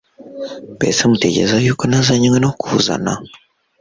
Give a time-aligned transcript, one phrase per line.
[0.75, 3.13] mbese mutekereza yuko nazanywe no kuzana